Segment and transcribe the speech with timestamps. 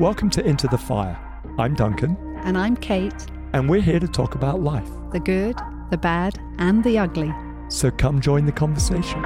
[0.00, 1.16] Welcome to Into the Fire.
[1.56, 3.14] I'm Duncan, And I'm Kate,
[3.52, 4.90] and we're here to talk about life.
[5.12, 5.56] the good,
[5.90, 7.32] the bad, and the ugly.
[7.68, 9.22] So come join the conversation.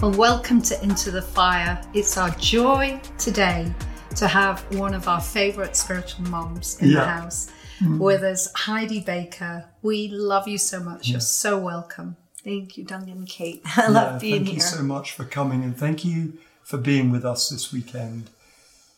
[0.00, 1.78] Well, welcome to Into the Fire.
[1.92, 3.74] It's our joy today
[4.18, 7.20] to have one of our favourite spiritual moms in the Yeah.
[7.20, 7.98] house mm.
[7.98, 9.66] with us, Heidi Baker.
[9.80, 11.08] We love you so much.
[11.08, 12.16] You're so welcome.
[12.42, 13.62] Thank you, Duncan and Kate.
[13.76, 14.58] I love being thank here.
[14.60, 18.30] Thank you so much for coming and thank you for being with us this weekend.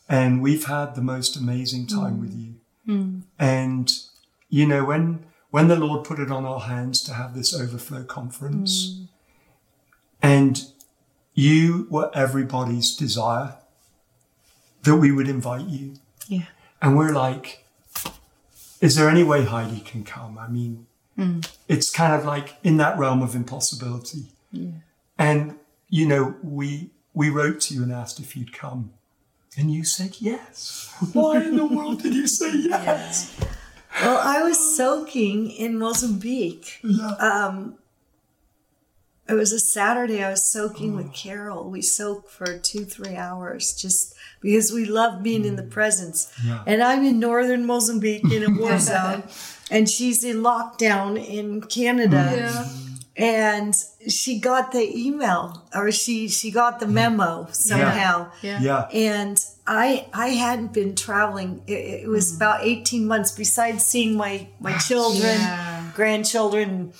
[0.08, 2.20] And we've had the most amazing time mm.
[2.20, 2.54] with you.
[2.88, 3.22] Mm.
[3.38, 3.92] And
[4.48, 8.04] you know, when when the Lord put it on our hands to have this overflow
[8.04, 9.02] conference,
[10.22, 10.62] and
[11.34, 13.56] you were everybody's desire
[14.82, 15.94] that we would invite you.
[16.28, 16.44] Yeah.
[16.82, 17.64] And we're like,
[18.80, 20.38] is there any way Heidi can come?
[20.38, 20.86] I mean,
[21.68, 24.32] it's kind of like in that realm of impossibility.
[24.52, 24.70] Yeah.
[25.18, 25.56] And
[25.88, 28.92] you know, we we wrote to you and asked if you'd come,
[29.56, 30.94] and you said yes.
[31.12, 33.38] Why in the world did you say yes?
[34.00, 36.78] Well, I was soaking in Mozambique.
[36.82, 37.10] Yeah.
[37.16, 37.76] Um,
[39.30, 40.22] it was a Saturday.
[40.24, 41.14] I was soaking with mm.
[41.14, 41.70] Carol.
[41.70, 45.70] We soaked for two, three hours just because we love being in the mm.
[45.70, 46.32] presence.
[46.44, 46.62] Yeah.
[46.66, 49.22] And I'm in northern Mozambique in a war zone,
[49.70, 52.50] and she's in lockdown in Canada.
[52.52, 52.76] Mm.
[53.16, 53.74] And
[54.08, 58.30] she got the email, or she she got the memo somehow.
[58.40, 58.60] Yeah.
[58.60, 58.88] Yeah.
[58.92, 61.62] and I I hadn't been traveling.
[61.66, 63.32] It, it was about eighteen months.
[63.32, 65.90] Besides seeing my my ah, children, Yeah.
[65.94, 66.92] grandchildren,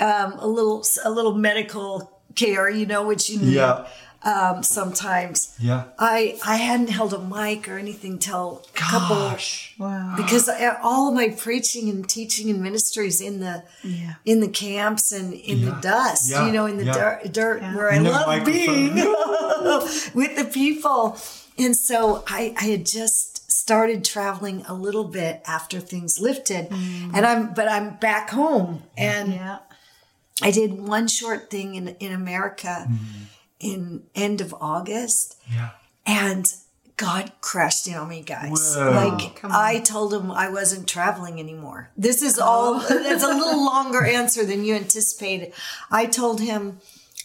[0.00, 3.86] um, a little a little medical care, you know, which you need Yeah.
[4.22, 5.54] um, sometimes.
[5.58, 5.84] Yeah.
[5.98, 9.74] I I hadn't held a mic or anything till a couple Gosh.
[9.78, 10.14] Wow.
[10.16, 14.14] because I, all of my preaching and teaching and ministries in the Yeah.
[14.24, 16.46] in the camps and in the dust, Yeah.
[16.46, 16.92] you know, in the Yeah.
[16.92, 18.94] dirt, dirt where I No love microphone.
[18.94, 18.94] being
[20.14, 21.16] with the people.
[21.58, 27.26] And so I, I had just started traveling a little bit after things lifted, and
[27.26, 29.58] I'm but I'm back home, and Yeah.
[30.42, 33.24] I did one short thing in in America mm-hmm.
[33.60, 35.70] in end of August, Yeah.
[36.06, 36.46] and
[36.96, 38.74] God crashed in on me, guys.
[38.76, 38.90] Whoa.
[38.90, 41.90] Like I told him I wasn't traveling anymore.
[41.96, 42.44] This is oh.
[42.44, 42.80] all.
[42.88, 45.52] It's a little longer answer than you anticipated.
[45.90, 46.80] I told him,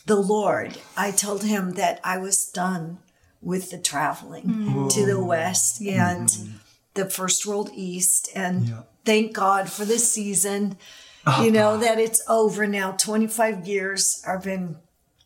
[0.05, 0.77] the Lord.
[0.97, 2.99] I told him that I was done
[3.41, 4.93] with the traveling mm.
[4.93, 6.57] to the West and mm-hmm.
[6.93, 8.81] the First World East, and Yeah.
[9.05, 10.77] thank God for this season.
[11.41, 12.91] You know that it's over now.
[12.93, 14.21] Twenty five years.
[14.27, 14.77] I've been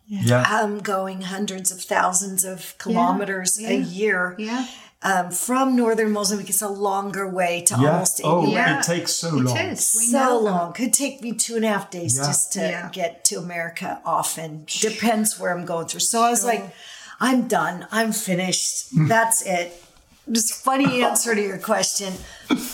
[0.06, 0.44] Yeah.
[0.44, 3.70] um, going hundreds of thousands of kilometers a yeah.
[3.86, 4.66] year Yeah.
[5.02, 6.50] um, from northern Mozambique.
[6.50, 7.92] It's a longer way to Yeah.
[7.94, 8.68] almost Oh, anywhere.
[8.68, 8.80] Yeah.
[8.80, 9.58] it takes so It long.
[9.58, 10.12] is.
[10.12, 10.74] So long.
[10.74, 12.26] Could take me two and a half days Yeah.
[12.28, 12.90] just to Yeah.
[12.94, 14.66] get to America often.
[14.80, 16.00] Depends where I'm going through.
[16.02, 16.74] So I was like,
[17.20, 17.88] I'm done.
[17.92, 18.96] I'm finished.
[18.96, 19.08] Mm.
[19.10, 19.84] That's it.
[20.32, 22.14] Just funny answer to your question.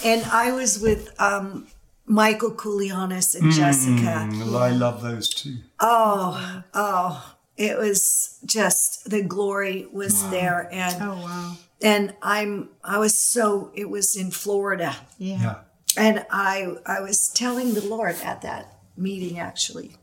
[0.03, 1.67] And I was with um,
[2.05, 4.27] Michael Koulianos and Jessica.
[4.29, 5.57] Mm, I love those two.
[5.79, 11.55] Oh, oh, it was just the glory was there, and Oh wow.
[11.81, 15.41] and I'm I was so it was in Florida, Yeah.
[15.41, 15.55] Yeah.
[15.97, 19.95] and I I was telling the Lord at that meeting actually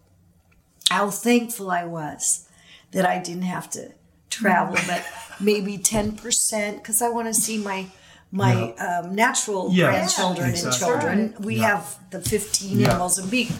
[0.90, 2.48] how thankful I was
[2.92, 3.92] that I didn't have to
[4.30, 5.04] travel, but
[5.38, 7.86] maybe ten percent because I want to see my
[8.32, 10.68] my um, natural Yeah, grandchildren exactly.
[10.70, 11.34] and children.
[11.40, 11.68] We Yeah.
[11.68, 12.92] have the fifteen Yeah.
[12.92, 13.52] in Mozambique.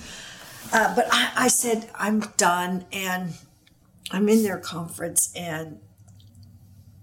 [0.72, 2.84] Uh, but I, I said, I'm done.
[2.92, 3.34] And
[4.12, 5.78] I'm in their conference, and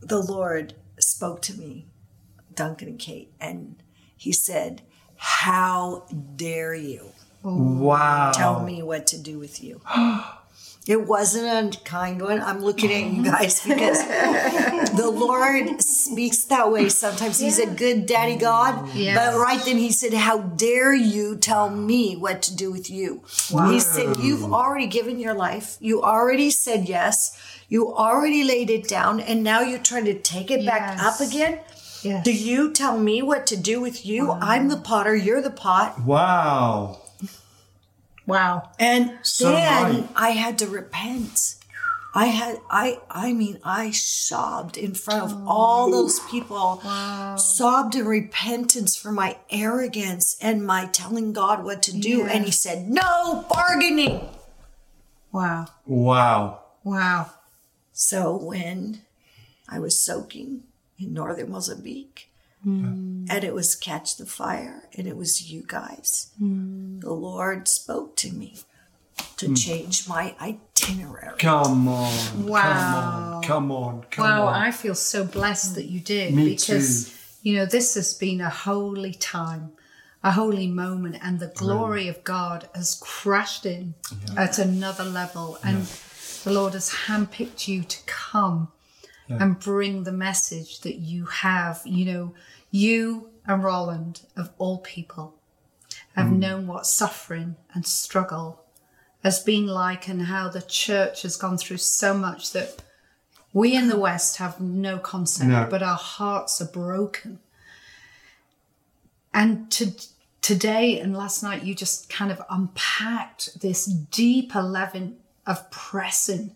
[0.02, 1.88] the Lord spoke to me,
[2.54, 3.82] Duncan and Kate, and
[4.16, 4.82] he said,
[5.16, 7.12] How dare you
[7.44, 8.32] Wow.
[8.34, 9.82] tell me what to do with you?
[10.88, 12.42] It wasn't a kind one.
[12.42, 14.00] I'm looking at you guys because
[14.96, 17.40] the Lord speaks that way sometimes.
[17.40, 18.90] He's a good daddy God.
[18.96, 19.18] Yes.
[19.18, 23.24] But right then he said, How dare you tell me what to do with you?
[23.70, 25.78] He said, You've already given your life.
[25.82, 27.38] You already said yes.
[27.68, 29.20] You already laid it down.
[29.20, 31.60] And now you're trying to take it back up again.
[32.02, 32.24] Yes.
[32.24, 34.32] Do you tell me what to do with you?
[34.32, 36.00] I'm the potter, you're the pot.
[36.04, 37.02] Wow.
[38.28, 38.72] Wow.
[38.78, 40.10] And So then right.
[40.16, 41.56] I had to repent.
[42.14, 46.82] I had I I mean I sobbed in front of all those people.
[46.84, 47.36] Wow.
[47.38, 52.26] Sobbed in repentance for my arrogance and my telling God what to do.
[52.26, 54.28] And he said, No bargaining.
[55.32, 55.68] Wow.
[55.86, 56.62] Wow.
[56.84, 57.32] Wow.
[57.94, 59.02] So when
[59.70, 60.64] I was soaking
[61.00, 62.30] in northern Mozambique,
[62.68, 63.28] Mm.
[63.30, 66.32] and it was catch the fire, and it was you guys.
[66.42, 67.00] Mm.
[67.00, 68.56] The Lord spoke to me
[69.38, 69.58] to mm.
[69.58, 71.38] change my itinerary.
[71.38, 72.46] Come on.
[72.46, 73.42] Wow.
[73.44, 73.44] Come on.
[73.44, 74.04] Come on.
[74.12, 74.54] Come Wow, on.
[74.56, 77.50] I feel so blessed that you did Me because too.
[77.50, 79.72] you know this has been a holy time,
[80.24, 83.94] a holy moment, and the glory of God has crashed in
[84.36, 85.84] at another level, and
[86.44, 88.70] the Lord has handpicked you to come
[89.30, 91.82] and bring the message that you have.
[91.86, 92.34] You know,
[92.72, 95.36] you and Rolland of all people
[96.16, 96.40] have Mm.
[96.40, 98.64] known what suffering and struggle
[99.24, 102.82] has been like, and how the church has gone through so much that
[103.54, 105.68] we in the West have no concept, No.
[105.70, 107.40] but our hearts are broken.
[109.34, 109.92] And to,
[110.42, 115.14] today and last night, you just kind of unpacked this deeper level
[115.46, 116.56] of pressing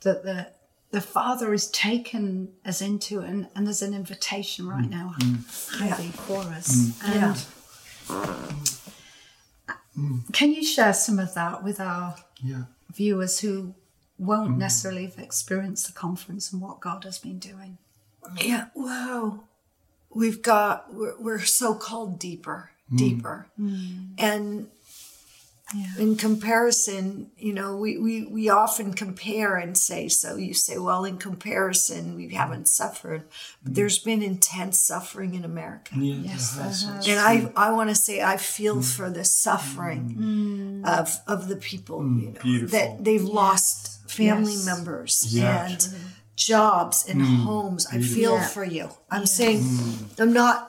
[0.00, 0.48] that the
[0.90, 4.90] the Father is taken us into, and, and there's an invitation right mm.
[4.90, 5.78] now mm.
[5.78, 6.90] heavy for us.
[7.00, 7.46] Mm.
[9.96, 12.64] And can you share some of that with our Yeah.
[12.92, 13.74] viewers who
[14.18, 17.78] won't necessarily have experienced the conference and what God has been doing?
[18.40, 19.44] Yeah, wow.
[20.12, 23.46] We've got, we're, we're so called deeper, deeper.
[24.18, 24.68] And
[25.72, 26.02] Yeah.
[26.02, 31.04] in comparison, you know, we, we, we often compare and say, so you say, well,
[31.04, 33.22] in comparison, we haven't suffered.
[33.62, 33.74] But mm-hmm.
[33.74, 35.94] there's been intense suffering in America.
[35.96, 36.14] Yeah.
[36.16, 36.84] Yes, there has.
[36.84, 37.08] there has.
[37.08, 38.96] And I, I want to say I feel mm.
[38.96, 40.82] for the suffering mm.
[40.82, 40.86] Mm.
[40.98, 42.78] of of the people you know, beautiful.
[42.78, 44.66] that they've lost family Yes.
[44.66, 45.68] members Yeah.
[45.68, 45.88] and
[46.36, 47.86] jobs and homes.
[47.86, 48.46] I feel Yeah.
[48.46, 48.90] for you.
[49.10, 49.62] I'm saying
[50.18, 50.66] I'm not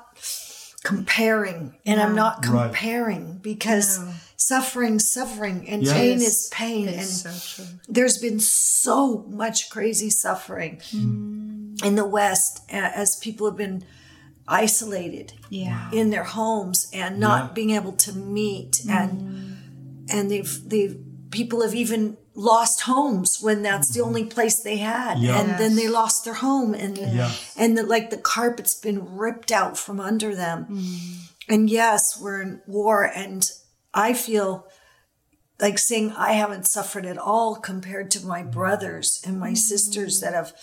[0.84, 2.66] comparing, and I'm not Right.
[2.66, 4.14] comparing because No.
[4.48, 5.94] Suffering, suffering, and Yeah.
[5.94, 7.66] pain is pain, and so true.
[7.88, 11.84] there's been so much crazy suffering mm.
[11.86, 13.84] in the West as people have been
[14.48, 15.90] isolated Yeah.
[15.92, 17.54] in their homes and not Yeah.
[17.54, 18.90] being able to meet mm.
[18.90, 19.58] and
[20.10, 20.98] and they've they've
[21.30, 25.40] people have even lost homes when that's the only place they had Yeah.
[25.40, 27.32] and then they lost their home and Yeah.
[27.56, 31.30] and the, like the carpet's been ripped out from under them mm.
[31.48, 33.50] and yes we're in war and
[33.94, 34.68] i feel
[35.60, 40.34] like saying i haven't suffered at all compared to my brothers and my sisters that
[40.34, 40.54] have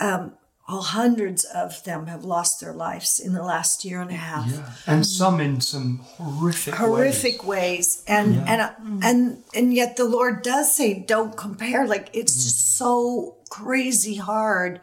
[0.00, 0.32] um,
[0.68, 4.46] all hundreds of them have lost their lives in the last year and a half.
[4.50, 4.70] Yeah.
[4.86, 8.72] And some in some horrific horrific ways, and and uh,
[9.02, 11.86] and and yet the lord does say don't compare.
[11.86, 14.82] Like it's just so crazy hard.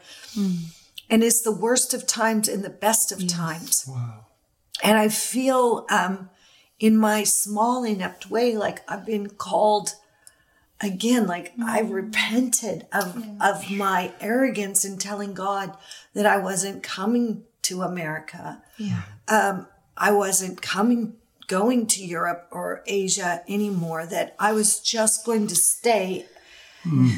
[1.08, 3.86] And it's the worst of times and the best of times.
[3.88, 4.26] Wow.
[4.84, 6.30] and i feel um
[6.80, 9.95] in my small inept way like i've been called
[10.81, 15.75] again like i repented of of my arrogance in telling god
[16.13, 18.62] that i wasn't coming to america.
[18.77, 19.01] Yeah.
[19.27, 19.68] um,
[19.98, 21.16] I wasn't coming,
[21.48, 26.25] going to Europe or Asia anymore, that I was just going to stay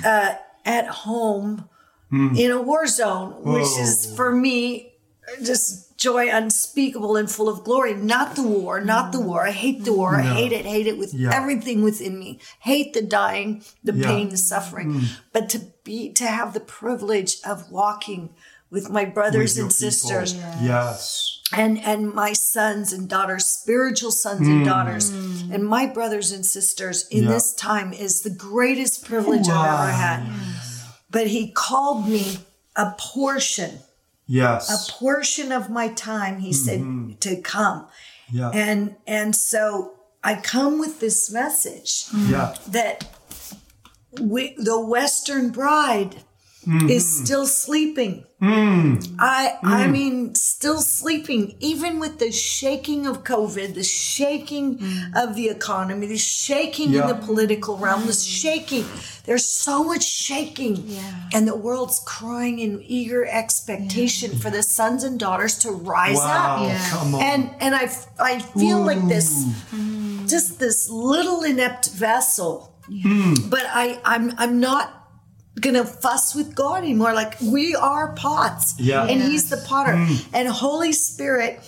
[0.05, 1.69] uh, at home
[2.11, 4.93] in a war zone, which is for me
[5.43, 7.93] just joy unspeakable and full of glory.
[7.95, 9.47] Not the war, not the war.
[9.47, 10.15] I hate the war.
[10.15, 11.31] I hate it, hate it with Yeah.
[11.33, 12.39] everything within me.
[12.59, 14.07] Hate the dying, the Yeah.
[14.07, 14.93] pain, the suffering.
[14.93, 15.05] Hmm.
[15.33, 18.29] But to be, to have the privilege of walking
[18.69, 20.49] with my brothers With and sisters people.
[20.61, 21.39] Yes.
[21.53, 24.65] and and my sons and daughters spiritual sons and hmm.
[24.65, 29.91] daughters and my brothers and sisters in this time is the greatest privilege i've ever
[29.91, 30.23] had
[31.09, 32.39] but he called me
[32.75, 33.79] a portion
[34.27, 34.69] Yes.
[34.69, 37.13] a portion of my time he said mm-hmm.
[37.13, 37.87] to come
[38.29, 38.51] yeah.
[38.53, 39.93] and and so
[40.23, 42.55] i come with this message yeah.
[42.67, 43.07] that
[44.19, 46.23] we, the Western bride
[46.67, 46.89] Mm-hmm.
[46.89, 48.25] is still sleeping.
[48.41, 49.15] Mm-hmm.
[49.19, 49.91] I I mm-hmm.
[49.91, 55.15] mean, still sleeping, even with the shaking of COVID, the shaking mm.
[55.15, 57.01] of the economy, the shaking Yeah.
[57.03, 58.41] in the political realm, the mm.
[58.41, 58.85] shaking.
[59.23, 60.75] There's so much shaking,
[61.33, 66.59] and the world's crying in eager expectation for the sons and daughters to rise up
[66.59, 66.67] Wow.
[66.67, 66.89] Yeah.
[66.89, 67.21] Come on.
[67.21, 69.45] and and I I feel like this,
[70.25, 72.73] just this little inept vessel.
[72.89, 73.49] Mm.
[73.49, 74.96] But I I'm I'm not
[75.59, 77.13] gonna fuss with God anymore.
[77.13, 79.05] Like we are pots, Yeah.
[79.05, 79.93] and He's the potter.
[79.93, 80.25] Mm.
[80.33, 81.59] And Holy Spirit,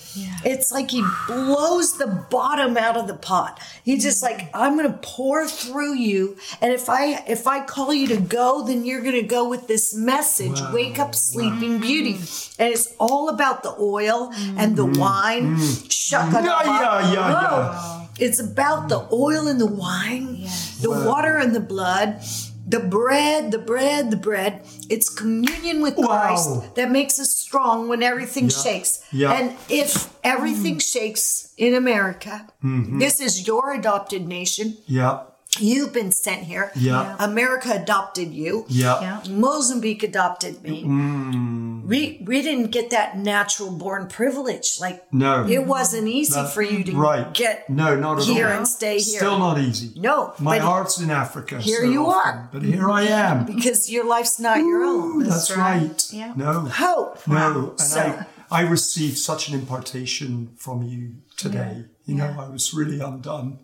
[0.45, 3.59] it's like He blows the bottom out of the pot.
[3.83, 4.29] He's just mm.
[4.29, 8.65] like I'm gonna pour through you, and if I if I call you to go,
[8.65, 10.59] then you're gonna go with this message.
[10.73, 12.55] Wake up, sleeping beauty, mm.
[12.59, 15.57] and it's all about the oil and the wine.
[15.89, 18.05] Shaka Yeah, yeah, yeah, yeah.
[18.19, 20.45] It's about the oil and the wine,
[20.81, 22.21] the water and the blood,
[22.69, 24.61] The bread, the bread, the bread.
[24.89, 26.05] It's communion with Wow.
[26.07, 28.63] Christ that makes us strong when everything Yeah.
[28.65, 28.91] shakes.
[29.11, 29.31] Yeah.
[29.37, 29.91] And if
[30.23, 32.99] everything shakes in America, Mm-hmm.
[32.99, 34.77] this is your adopted nation.
[34.85, 35.13] Yeah.
[35.57, 36.71] You've been sent here.
[36.75, 37.15] Yeah.
[37.19, 38.65] America adopted you.
[38.69, 39.01] Yeah.
[39.01, 39.31] Yeah.
[39.33, 40.83] Mozambique adopted me.
[40.83, 41.85] Mm.
[41.85, 44.77] We we didn't get that natural born privilege.
[44.79, 45.47] Like No.
[45.47, 47.33] it wasn't easy That- for you to right.
[47.33, 48.57] get No, not at here all.
[48.57, 49.17] and stay here.
[49.19, 49.99] Still not easy.
[49.99, 51.59] No, My heart's in Africa.
[51.59, 52.49] Here so you often, are.
[52.53, 53.45] But here I am.
[53.45, 55.23] because your life's not your own.
[55.23, 55.81] That's, right.
[55.81, 56.07] right.
[56.13, 56.33] Yeah.
[56.35, 56.53] No.
[56.69, 57.27] Hope.
[57.27, 57.69] No.
[57.71, 61.85] And So- I, I received such an impartation from you today.
[62.05, 63.57] You know, I was really undone.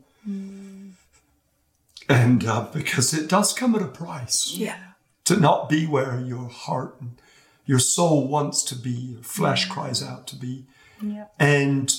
[2.08, 4.54] And uh, because it does come at a price.
[4.56, 4.78] Yeah.
[5.26, 7.20] to not be where your heart and
[7.66, 9.72] your soul wants to be, your flesh mm.
[9.72, 10.66] cries out to be.
[11.02, 11.26] Yeah.
[11.40, 11.94] And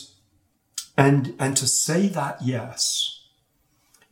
[0.96, 3.24] and and to say that yes.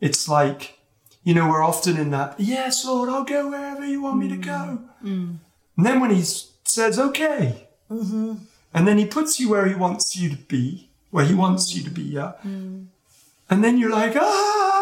[0.01, 0.79] It's like,
[1.23, 4.37] you know, we're often in that, yes, Lord, I'll go wherever you want me to
[4.37, 4.45] mm.
[4.45, 4.81] go.
[5.03, 5.39] Mm.
[5.77, 6.23] And then when he
[6.65, 8.35] says, okay, mm-hmm.
[8.75, 11.83] and then he puts you where he wants you to be, where he wants you
[11.85, 12.33] to be, yeah.
[12.43, 14.74] And then you're like, ah,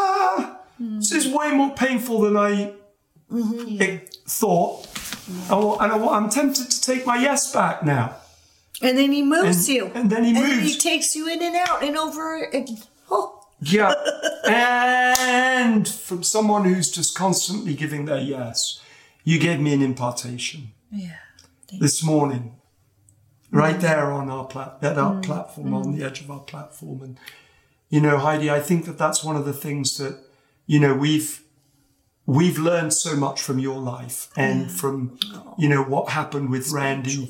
[0.82, 0.98] Mm.
[0.98, 2.74] this is way more painful than I
[3.30, 4.86] mm-hmm, it thought,
[5.50, 8.16] oh, and I, am tempted to take my yes back now.
[8.80, 9.90] And then he moves And- you.
[9.94, 10.50] and then he moves.
[10.50, 12.68] And he takes you in and out and over and
[13.10, 13.92] oh Yeah.
[14.48, 18.80] and from someone who's just constantly giving their yes,
[19.24, 21.18] you gave me an impartation yeah.
[21.78, 22.56] this morning,
[23.52, 23.80] right mm.
[23.80, 27.02] there on our plat- at our mm, platform, on the edge of our platform.
[27.02, 27.18] And,
[27.88, 30.18] you know, Heidi, I think that that's one of the things that,
[30.66, 31.42] you know, we've,
[32.26, 34.70] we've learned so much from your life and mm.
[34.70, 35.18] from,
[35.58, 37.28] you know, what happened with Randy.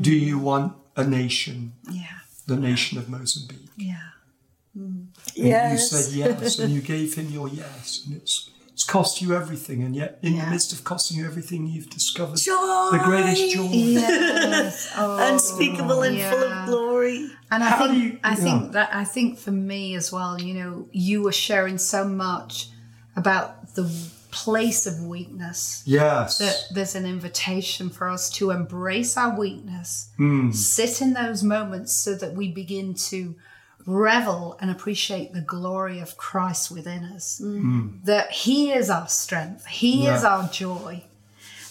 [0.00, 2.04] Do you want a nation, Yeah.
[2.46, 3.70] the nation of Mozambique?
[3.76, 3.96] Yeah.
[4.76, 5.06] Mm.
[5.36, 5.72] And Yes.
[5.92, 9.82] you said yes, and you gave him your yes, and it's it's cost you everything,
[9.82, 12.90] and yet in the midst of costing you everything, you've discovered Joy.
[12.92, 13.68] the greatest joy.
[13.72, 14.92] Yes.
[14.96, 17.28] Oh, Unspeakable and full of glory.
[17.50, 18.34] And I How think do you- I yeah.
[18.36, 22.68] think that I think for me as well, you know, you were sharing so much
[23.16, 23.90] about the
[24.30, 25.82] place of weakness.
[25.84, 30.52] Yes, That there's an invitation for us to embrace our weakness, Hmm.
[30.52, 33.34] sit in those moments so that we begin to
[33.88, 37.40] revel and appreciate the glory of Christ within us.
[38.04, 40.26] That He is our strength, He is Hmm.
[40.26, 41.04] Our joy.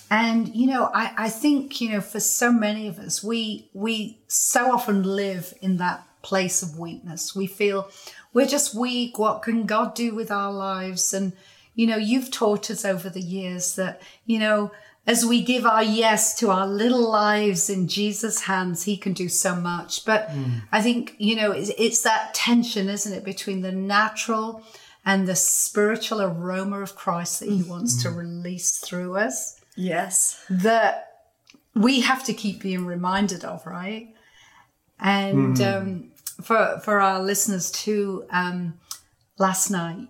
[0.10, 4.18] And you know, I, I think, you know, for so many of us, we we
[4.28, 7.36] so often live in that place of weakness.
[7.36, 7.90] We feel
[8.34, 9.20] we're just weak.
[9.20, 11.14] What can God do with our lives?
[11.14, 11.34] And
[11.76, 14.72] you know, you've taught us over the years that, you know,
[15.08, 19.30] as we give our yes to our little lives in Jesus' hands, He can do
[19.30, 20.04] so much.
[20.06, 20.30] But
[20.72, 24.62] I think, you know, it's, it's that tension, isn't it, between the natural
[25.06, 30.44] and the spiritual aroma of Christ that He wants to release through us Yes.
[30.50, 31.06] that
[31.74, 34.14] we have to keep being reminded of, right?
[35.00, 36.12] And um,
[36.42, 38.74] for for our listeners too, um,
[39.38, 40.08] last night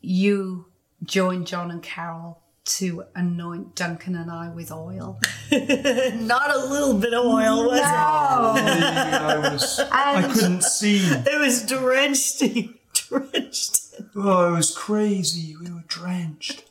[0.00, 0.66] you
[1.04, 5.20] joined John and Carol to anoint Duncan and I with oil.
[5.50, 10.98] Not a little bit of oil, was I was, I couldn't see.
[10.98, 11.26] it?
[11.26, 12.38] It was drenched.
[12.92, 13.94] drenched.
[14.14, 15.56] Oh, it was crazy.
[15.56, 16.64] We were drenched.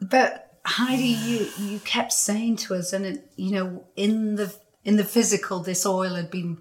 [0.00, 4.54] But Heidi, you you kept saying to us, and it, you know, in the
[4.84, 6.58] in the physical, this oil had been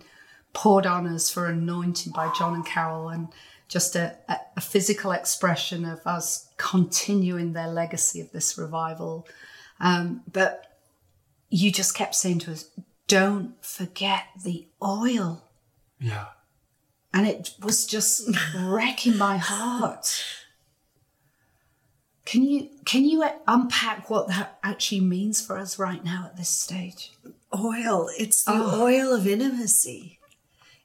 [0.54, 3.28] poured on us for anointing by John and Carol, and
[3.74, 9.28] just a, a, a physical expression of us continuing their legacy of this revival.
[9.80, 10.78] Um, but
[11.50, 12.70] you just kept saying to us,
[13.08, 15.44] "Don't forget the oil,"
[16.00, 16.28] Yeah.
[17.12, 20.24] and it was just wrecking my heart.
[22.26, 26.50] Can you can you unpack what that actually means for us right now at this
[26.50, 27.12] stage?
[27.58, 28.10] Oil.
[28.18, 28.82] It's the Oh.
[28.84, 30.20] oil of intimacy.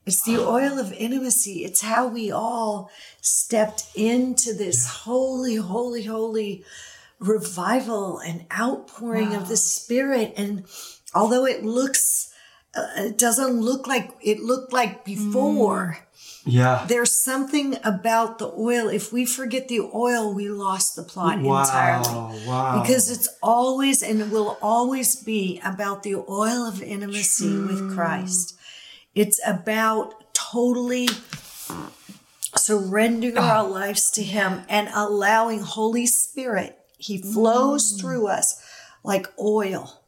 [0.08, 1.64] It's the oil of intimacy.
[1.64, 6.64] It's how we all stepped into this holy, holy, holy
[7.18, 10.32] revival and outpouring of the Spirit.
[10.36, 10.64] And
[11.14, 12.32] although it looks,
[12.74, 15.98] uh, it doesn't look like it looked like before.
[16.46, 16.86] Yeah.
[16.88, 18.88] There's something about the oil.
[18.88, 21.60] If we forget the oil, we lost the plot Wow.
[21.60, 22.46] entirely.
[22.46, 22.80] Wow.
[22.80, 28.54] Because it's always and will always be about the oil of intimacy with Christ.
[29.14, 31.08] It's about totally
[32.56, 33.58] surrendering ah.
[33.58, 36.78] our lives to Him and allowing Holy Spirit.
[36.96, 38.00] He flows mm.
[38.00, 38.62] through us
[39.04, 40.02] like oil.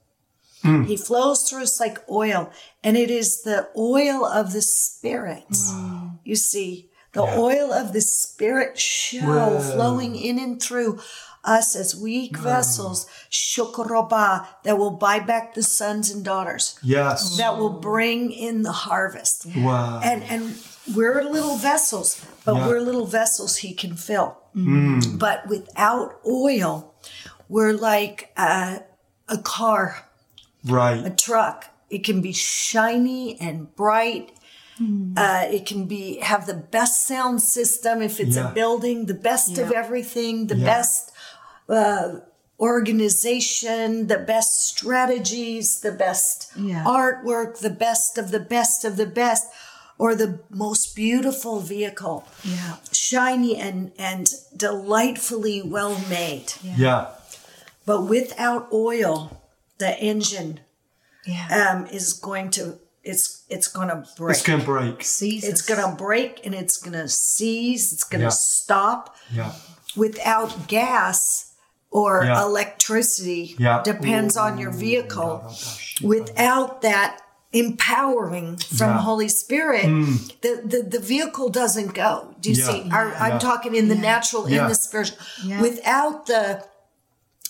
[0.62, 0.82] Hmm.
[0.82, 2.50] He flows through us like oil,
[2.84, 5.48] and it is the oil of the Spirit.
[5.48, 6.18] Mm.
[6.22, 9.58] You see, the oil of the Spirit show Wow.
[9.58, 11.00] flowing in and through
[11.44, 17.36] us as weak vessels, shokoroba, that will buy back the sons and daughters, Yes.
[17.36, 19.46] that will bring in the harvest.
[19.56, 20.00] Wow.
[20.02, 20.56] And and
[20.94, 22.66] we're little vessels, but Yeah.
[22.66, 24.36] we're little vessels he can fill.
[24.56, 25.18] Mm.
[25.18, 26.94] But without oil,
[27.48, 28.82] we're like a,
[29.28, 30.06] a car,
[30.64, 31.04] Right.
[31.06, 31.66] a truck.
[31.88, 34.32] It can be shiny and bright.
[35.14, 38.50] Uh, it can be have the best sound system if it's Yeah.
[38.50, 40.64] a building, the best of everything, the Yeah.
[40.64, 41.09] best
[41.70, 42.20] uh,
[42.58, 46.84] organization, the best strategies, the best Yeah.
[46.84, 49.44] artwork, the best of the best of the best,
[49.98, 52.76] or the most beautiful vehicle, Yeah.
[52.92, 56.52] shiny and and delightfully well made.
[56.62, 57.06] Yeah.
[57.86, 59.14] But without oil,
[59.78, 60.60] the engine
[61.26, 61.48] Yeah.
[61.70, 64.36] um, is going to it's it's going to break.
[64.36, 65.02] It's going to break.
[65.04, 65.52] Seasons.
[65.52, 67.92] It's going to break and it's going to seize.
[67.94, 68.30] It's going to Yeah.
[68.60, 69.16] stop.
[69.32, 69.52] Yeah.
[69.96, 71.49] Without gas
[71.90, 72.42] or Yeah.
[72.42, 73.82] electricity, Yeah.
[73.82, 75.32] depends on your vehicle.
[76.02, 76.06] Ooh.
[76.08, 77.20] Without that
[77.52, 78.98] empowering from Yeah.
[78.98, 79.00] Mm.
[79.00, 79.82] Holy Spirit,
[80.42, 82.34] the, the the vehicle doesn't go.
[82.40, 82.66] Do you Yeah.
[82.70, 82.90] see?
[82.92, 84.62] Our- I'm talking in the natural, Yeah.
[84.62, 85.18] in the spiritual.
[85.44, 85.60] Yeah.
[85.60, 86.64] Without the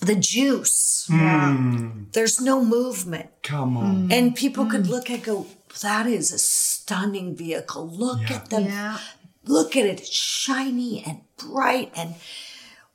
[0.00, 2.10] the juice, Mm.
[2.14, 3.28] there's no movement.
[3.42, 4.10] Come on.
[4.10, 5.46] And people could look at and go,
[5.82, 7.86] that is a stunning vehicle.
[7.86, 8.36] Look Yeah.
[8.36, 8.98] at the Yeah.
[9.44, 10.00] look at it.
[10.00, 12.14] It's shiny and bright and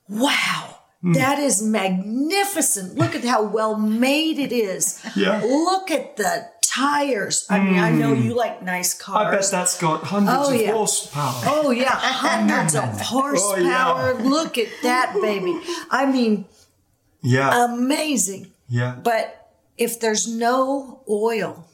[0.08, 0.75] wow.
[1.14, 2.96] That is magnificent.
[2.96, 5.00] Look at how well made it is.
[5.14, 5.40] Yeah.
[5.42, 7.46] Look at the tires.
[7.48, 9.26] I mean, I know you like nice cars.
[9.26, 10.72] I bet that's got hundreds Oh, of yeah.
[10.72, 11.42] horsepower.
[11.46, 14.14] Oh yeah, hundreds of horsepower.
[14.14, 15.58] Look at that baby.
[15.90, 16.46] I mean,
[17.22, 17.64] Yeah.
[17.66, 18.52] amazing.
[18.68, 18.96] yeah.
[19.02, 19.32] But
[19.78, 21.66] if there's no oil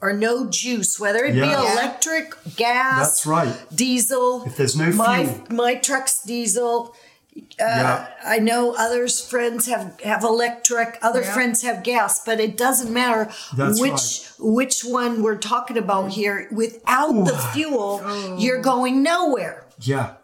[0.00, 1.72] or no juice, whether it be Hmm.
[1.72, 3.54] Electric, gas, That's right.
[3.74, 5.46] diesel, If there's no my fuel.
[5.50, 6.94] my truck's diesel.
[7.36, 8.06] Uh, yeah.
[8.24, 11.34] I know others friends have have electric, other Yeah.
[11.34, 16.48] friends have gas, but it doesn't matter That's which which one we're talking about here.
[16.52, 18.36] Without the fuel, oh.
[18.38, 19.66] you're going nowhere.
[19.80, 20.14] Yeah.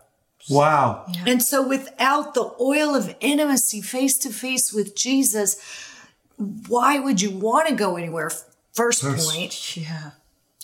[0.48, 1.06] Wow.
[1.26, 5.56] And so, without the oil of intimacy face to face with Jesus,
[6.68, 8.30] why would you want to go anywhere?
[8.72, 9.30] First First.
[9.30, 10.12] point, Yeah.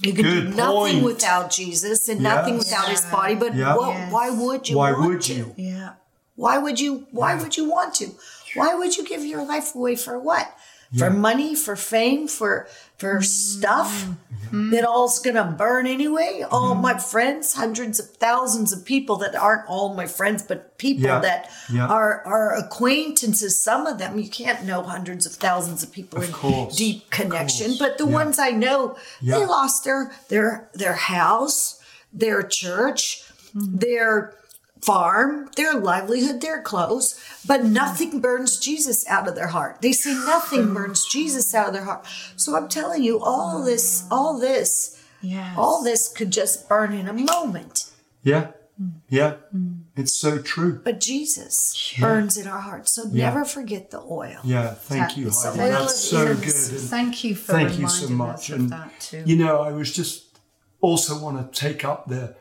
[0.00, 1.04] you can do nothing point.
[1.04, 2.64] without Jesus and nothing Yes.
[2.64, 3.34] without His body.
[3.34, 3.76] But Yeah.
[3.76, 4.12] what, Yes.
[4.12, 4.76] why would you?
[4.76, 5.34] Why want would to?
[5.34, 5.54] you?
[5.56, 5.90] Yeah.
[6.36, 7.06] Why would you?
[7.10, 8.10] Why would you want to?
[8.54, 10.54] Why would you give your life away for what?
[10.96, 13.24] For money, for fame, for for mm.
[13.24, 14.70] stuff mm-hmm.
[14.70, 16.44] that all's gonna burn anyway.
[16.48, 16.80] All Mm-hmm.
[16.80, 21.18] my friends, hundreds of thousands of people that aren't all my friends, but people Yeah.
[21.18, 21.86] that Yeah.
[21.88, 23.60] are are acquaintances.
[23.60, 27.74] Some of them you can't know hundreds of thousands of people in course, deep connection,
[27.78, 28.12] but the Yeah.
[28.14, 29.40] ones I know, Yeah.
[29.40, 31.80] they lost their their their house,
[32.12, 33.78] their church, mm-hmm.
[33.78, 34.34] their
[34.82, 39.80] farm, their livelihood, their clothes, but nothing burns Jesus out of their heart.
[39.82, 42.06] They say nothing burns Jesus out of their heart.
[42.36, 45.54] So I'm telling you, all this, all this, Yes.
[45.58, 47.90] all this could just burn in a moment.
[48.22, 48.48] Yeah.
[48.78, 48.88] Hmm.
[49.08, 49.34] Yeah.
[49.50, 49.72] Hmm.
[49.96, 50.80] It's so true.
[50.84, 52.92] But Jesus burns in our hearts.
[52.92, 53.30] So Yeah.
[53.30, 54.38] never forget the oil.
[54.44, 54.74] Yeah.
[54.74, 55.60] Thank you, It's Heidi.
[55.62, 56.80] oil That's of so good.
[56.80, 58.34] And Thank you for thank you reminding so much.
[58.34, 59.22] us of And that too.
[59.24, 60.38] you know, I was just
[60.82, 62.36] also want to take up the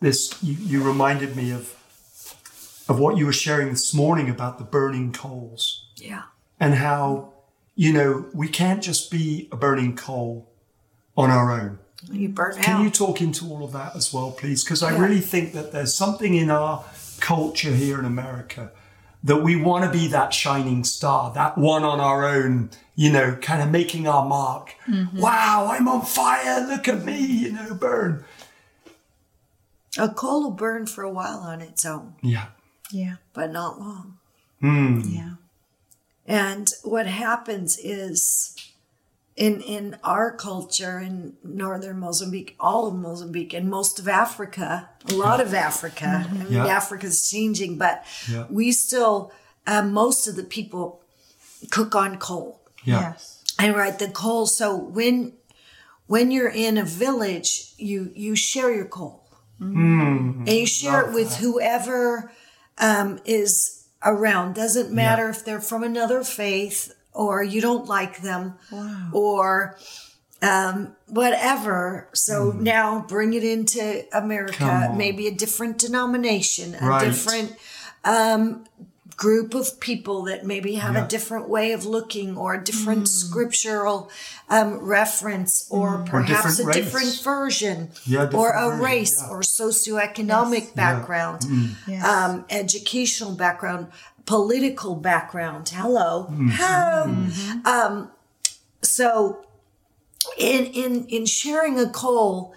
[0.00, 0.34] this.
[0.42, 1.74] You, you reminded me of
[2.88, 6.22] of what you were sharing this morning about the burning coals Yeah.
[6.58, 7.32] and how
[7.76, 10.48] you know we can't just be a burning coal
[11.16, 11.78] on our own.
[12.10, 12.82] You burn Can out.
[12.82, 14.64] you talk into all of that as well, please?
[14.64, 16.84] Because I really think that there's something in our
[17.20, 18.72] culture here in America
[19.22, 23.36] that we want to be that shining star, that one on our own, you know,
[23.42, 24.74] kind of making our mark.
[24.88, 25.20] Mm-hmm.
[25.20, 26.66] Wow, I'm on fire.
[26.66, 28.24] Look at me, you know, burn.
[29.98, 32.46] A coal will burn for a while on its own, Yeah.
[32.90, 33.16] yeah.
[33.32, 34.18] but not long.
[34.62, 35.34] Yeah.
[36.26, 38.54] And what happens is
[39.36, 45.14] in in our culture in northern Mozambique, all of Mozambique and most of Africa, a
[45.14, 46.26] lot of Africa.
[46.28, 46.66] I mean Yeah.
[46.66, 48.46] Africa's changing, but Yeah.
[48.50, 49.32] we still
[49.66, 51.00] uh, most of the people
[51.70, 52.60] cook on coal.
[52.84, 53.00] Yeah.
[53.00, 53.42] Yes.
[53.58, 54.46] And right, the coal.
[54.46, 55.32] So when
[56.06, 59.19] when you're in a village, you you share your coal,
[59.60, 62.32] and you share it with whoever
[62.78, 64.54] um, is around.
[64.54, 68.54] Doesn't matter if they're from another faith or you don't like them,
[69.12, 69.76] or
[70.42, 72.08] um, whatever.
[72.14, 74.92] So now bring it into America.
[74.96, 77.04] Maybe a different denomination, a Right.
[77.04, 77.56] different
[78.04, 78.64] um,
[79.26, 81.04] group of people that maybe have Yeah.
[81.04, 84.10] a different way of looking or a different scriptural
[84.48, 86.76] um, reference or perhaps different a race.
[86.76, 89.28] different version Yeah, or different a version, race yeah.
[89.30, 91.40] or socioeconomic background,
[91.86, 92.02] Yes.
[92.04, 93.88] um, educational background,
[94.24, 95.68] political background.
[95.68, 96.26] Hello.
[96.60, 97.02] Hello.
[97.74, 98.10] Um,
[98.82, 99.44] so
[100.38, 102.54] in in in sharing a coal,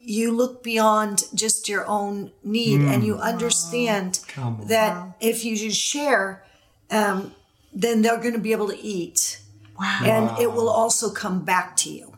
[0.00, 4.66] you look beyond just your own need and you understand Come on.
[4.68, 6.44] that if you just share,
[6.90, 7.34] um,
[7.72, 9.40] then they're going to be able to eat.
[9.78, 10.00] Wow.
[10.04, 12.12] And it will also come back to you.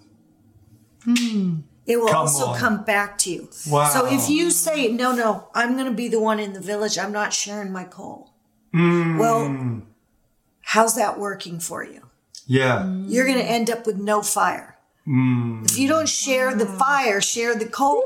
[1.87, 2.59] It will Come also on.
[2.59, 3.49] come back to you.
[3.69, 3.89] Wow.
[3.89, 6.99] So if you say, no, no, I'm going to be the one in the village,
[6.99, 8.35] I'm not sharing my coal.
[8.75, 9.19] Mm.
[9.19, 9.83] Well,
[10.61, 12.03] how's that working for you?
[12.47, 12.87] Yeah.
[13.07, 14.78] You're going to end up with no fire.
[15.09, 15.65] Mm.
[15.65, 18.05] If you don't share the fire, share the coal,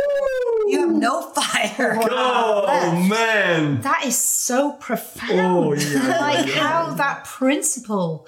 [0.68, 1.98] you have no fire.
[2.00, 3.80] Oh man.
[3.80, 5.30] That is so profound.
[5.40, 8.26] Oh, yeah, like yeah, how that principle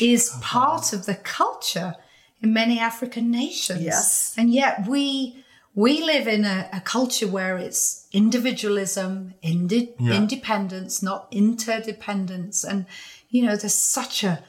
[0.00, 1.94] is part of the culture
[2.42, 3.80] in many African nations.
[3.80, 4.34] Yes.
[4.36, 5.42] And yet we
[5.74, 10.14] we live in a, a culture where it's individualism, indi- Yeah.
[10.14, 12.64] independence, not interdependence.
[12.64, 12.84] And
[13.30, 14.42] you know, there's such a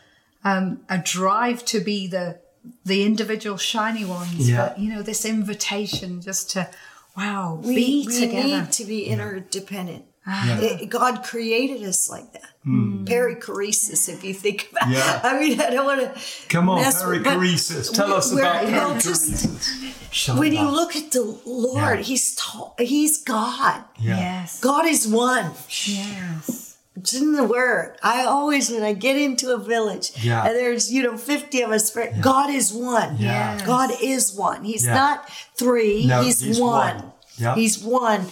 [0.44, 2.41] um, a drive to be the
[2.86, 4.50] the individual shiny ones.
[4.50, 4.58] Yeah.
[4.70, 6.70] But you know, this invitation just to
[7.18, 8.48] wow, We, be we together.
[8.48, 10.06] need to be interdependent.
[10.28, 10.48] Ah.
[10.48, 10.60] Yeah.
[10.62, 12.44] It- God created us like that.
[12.64, 13.06] Hmm.
[13.06, 15.20] Perichoresis, if you think about Yeah.
[15.24, 16.22] I mean, I don't want to.
[16.48, 17.92] Come on, mess with- perichoresis.
[17.94, 20.38] Tell us about well, just- perichoresis.
[20.38, 22.04] When you look at the Lord, Yeah.
[22.06, 23.84] He's ta- He's God.
[24.00, 24.18] yeah.
[24.18, 24.60] Yes.
[24.60, 25.52] God is one.
[25.86, 26.71] Yes.
[26.96, 27.98] It's in the word.
[28.04, 30.46] I always, when I get into a village, Yeah.
[30.46, 33.18] and there's you know fifty of us, God is one.
[33.18, 33.56] Yeah.
[33.58, 33.66] Yes.
[33.66, 34.64] God is one.
[34.66, 34.94] He's Yeah.
[34.94, 36.06] not three.
[36.06, 36.96] No, he's, he's one.
[36.98, 37.12] one.
[37.38, 37.56] Yeah.
[37.56, 38.26] He's one.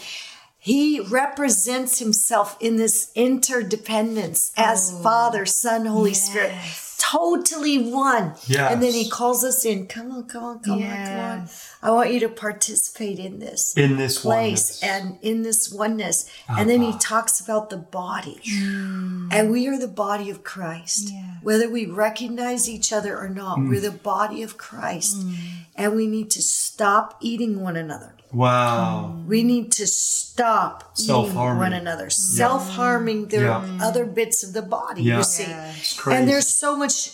[0.62, 5.02] He represents himself in this interdependence as oh.
[5.04, 6.54] Father, Son, Holy Spirit.
[6.98, 8.34] Totally one.
[8.46, 8.74] Yes.
[8.74, 9.88] And then he calls us in.
[9.88, 11.50] Come on, come on, come on, come on.
[11.82, 11.90] Yes.
[11.90, 14.84] I want you to participate in this In this place oneness.
[14.84, 16.30] and in this oneness.
[16.48, 18.40] And then he talks about the body.
[18.50, 19.30] Mm.
[19.32, 21.12] And we are the body of Christ.
[21.12, 21.36] Yeah.
[21.42, 23.82] Whether we recognize each other or not, we're mm.
[23.82, 25.18] the body of Christ.
[25.18, 25.36] Mm.
[25.76, 28.14] And we need to stop eating one another.
[28.32, 29.24] Wow.
[29.28, 31.60] We need to stop eating Self-harming.
[31.60, 33.78] one another, self harming the Yeah.
[33.82, 35.18] other bits of the body, Yeah.
[35.18, 35.44] you see.
[35.44, 36.20] It's crazy.
[36.20, 37.12] And there's so much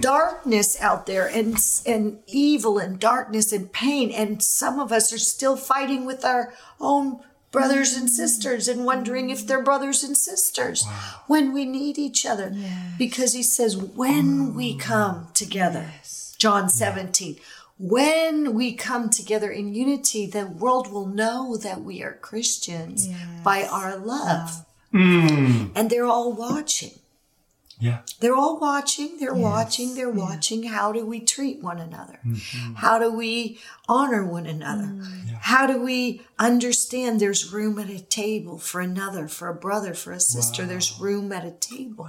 [0.00, 4.10] darkness out there and and evil and darkness and pain.
[4.10, 9.30] And some of us are still fighting with our own brothers and sisters and wondering
[9.30, 10.86] if they're brothers and sisters
[11.26, 12.54] when we need each other.
[12.98, 15.90] Because he says when we come together
[16.38, 17.36] John 17
[17.78, 23.08] when we come together in unity the world will know that we are Christians
[23.42, 24.64] by our love.
[24.94, 25.72] Mm.
[25.74, 26.92] and they're all watching
[27.78, 28.00] Yeah.
[28.20, 30.64] they're all watching, they're watching, they're watching.
[30.64, 32.20] How do we treat one another?
[32.26, 32.74] Mm-hmm.
[32.74, 33.58] How do we
[33.88, 34.84] honor one another?
[34.84, 35.26] Mm.
[35.40, 40.12] How do we understand there's room at a table for another, for a brother, for
[40.12, 40.64] a sister?
[40.64, 42.08] There's room at a table.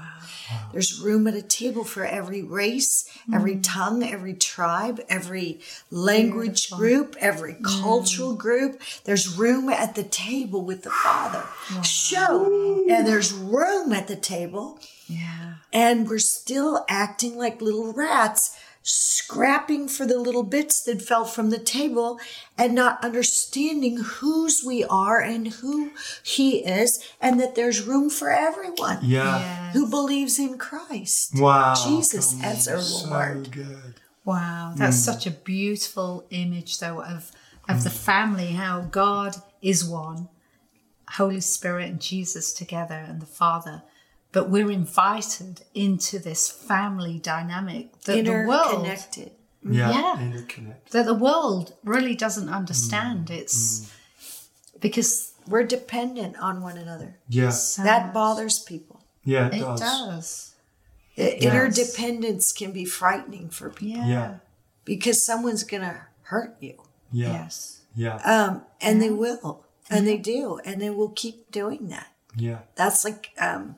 [0.71, 3.63] There's room at a table for every race, every mm.
[3.63, 5.59] tongue, every tribe, every
[5.91, 7.63] language group, every mm.
[7.63, 8.81] cultural group.
[9.03, 11.43] There's room at the table with the Father.
[11.83, 12.85] Show.
[12.89, 15.36] And there's room at the table Yeah.
[15.73, 21.49] And we're still acting like little rats, scrapping for the little bits that fell from
[21.49, 22.19] the table
[22.57, 25.91] and not understanding whose we are and who
[26.23, 29.71] He is, and that there's room for everyone Yeah.
[29.73, 31.31] who believes in Christ.
[31.39, 31.73] Wow.
[31.75, 32.75] Jesus Come as on.
[32.75, 33.51] our So Lord.
[33.51, 33.95] good.
[34.23, 35.05] Wow, that's mm.
[35.05, 37.31] such a beautiful image, though, of
[37.69, 38.53] of the family.
[38.53, 40.29] How God is one,
[41.11, 43.83] Holy Spirit and Jesus together, and the Father.
[44.31, 49.31] But we're invited into this family dynamic that the world Interconnected.
[49.63, 49.89] Yeah.
[49.91, 50.15] Yeah.
[50.21, 50.89] Interconnect.
[50.91, 53.29] that the world really doesn't understand.
[53.29, 53.91] It's
[54.79, 57.17] because We're dependent on one another.
[57.29, 57.51] Yeah.
[57.51, 59.01] so That much- bothers people.
[59.23, 59.47] Yeah.
[59.47, 59.79] It, It does.
[59.79, 60.55] does.
[61.17, 64.07] I- Interdependence can be frightening for people Yeah.
[64.07, 64.33] Yeah.
[64.85, 66.75] because someone's going to hurt you.
[67.11, 67.31] Yeah.
[67.31, 67.81] Yes.
[67.95, 68.15] Yeah.
[68.17, 72.07] Um, and they will, and they do, and they will keep doing that.
[72.35, 72.59] yeah.
[72.75, 73.77] That's like um,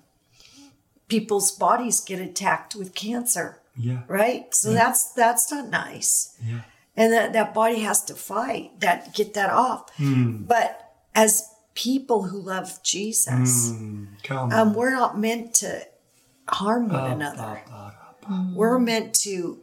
[1.10, 4.02] people's bodies get attacked with cancer, Yeah.
[4.08, 4.54] right?
[4.56, 6.62] So that's that's not nice, Yeah.
[6.96, 9.90] and that that body has to fight that get that off.
[9.98, 10.44] Hmm.
[10.44, 11.44] But as
[11.76, 14.08] people who love Jesus, Mm.
[14.32, 15.82] Um, we're not meant to
[16.48, 17.62] harm one another.
[18.54, 19.60] We're meant to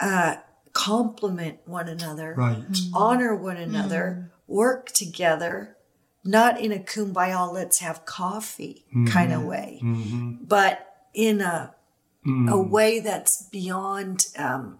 [0.00, 0.36] uh,
[0.72, 2.64] compliment one another, Right.
[2.94, 5.76] honor one another, work together,
[6.24, 9.48] not in a kumbaya, let's have coffee kind of mm-hmm.
[9.48, 10.34] way, mm-hmm.
[10.42, 11.74] but in a
[12.22, 12.68] a mm.
[12.68, 14.78] way that's beyond um,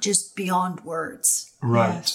[0.00, 2.10] just beyond words, Right.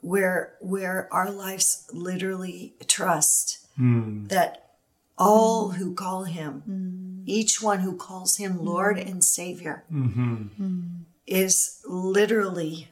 [0.00, 4.28] where where our lives literally trust Mm.
[4.28, 4.74] that
[5.16, 7.22] all who call him, mm.
[7.26, 9.10] each one who calls him Lord mm.
[9.10, 11.02] and Savior, mm-hmm.
[11.26, 12.88] is literally,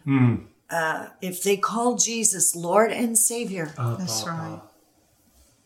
[0.70, 4.30] uh, if they call Jesus Lord and Savior, uh, uh, That's uh.
[4.30, 4.60] right.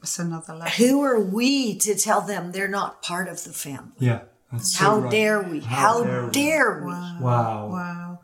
[0.02, 0.70] It's another level.
[0.72, 3.92] who are we to tell them they're not part of the family?
[3.98, 4.20] Yeah.
[4.52, 5.10] That's so How right.
[5.10, 5.60] dare we?
[5.60, 6.30] How, dare we.
[6.30, 6.92] dare we?
[6.92, 7.68] Wow.
[7.68, 8.20] Wow.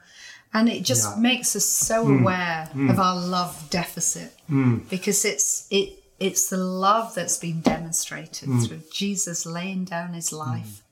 [0.53, 1.23] And it just Yeah.
[1.23, 2.21] makes us so mm.
[2.21, 2.91] aware mm.
[2.91, 4.87] of our love deficit mm.
[4.91, 10.83] because it's it it's the love that's been demonstrated through Jesus laying down his life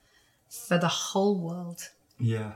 [0.48, 1.90] for the whole world.
[2.18, 2.53] Yeah.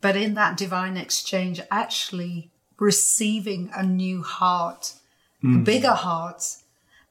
[0.00, 2.51] But in that divine exchange, actually
[2.82, 4.94] receiving a new heart,
[5.42, 5.62] a hmm.
[5.62, 6.42] bigger heart,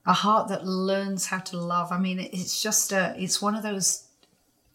[0.05, 1.93] a heart that learns how to love.
[1.93, 4.03] I mean, it's just a, it's one of those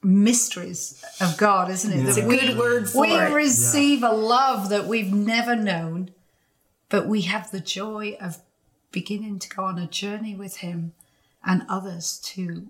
[0.02, 2.06] mysteries of God, isn't it?
[2.06, 3.30] It's That a we, good word for we it.
[3.30, 6.12] receive a love that we've never known,
[6.88, 8.38] but we have the joy of
[8.90, 10.94] beginning to go on a journey with Him
[11.44, 12.68] and others to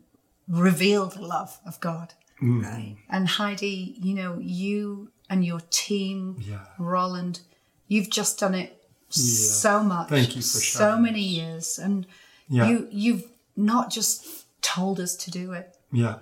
[0.48, 2.14] reveal the love of God.
[2.40, 2.62] Hmm.
[2.62, 2.96] Right.
[3.08, 6.64] And Heidi, you know, you and your team, Yeah.
[6.78, 7.40] Rolland,
[7.88, 10.08] you've just done it so much.
[10.08, 12.06] Thank you for so many years, and
[12.48, 12.68] Yeah.
[12.68, 13.24] you you've
[13.56, 14.26] not just
[14.62, 15.76] told us to do it.
[15.92, 16.18] Yeah.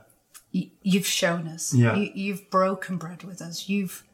[0.53, 1.75] You, you've shown us.
[1.75, 1.97] Yeah.
[1.97, 3.69] You, you've broken bread with us.
[3.69, 4.05] You've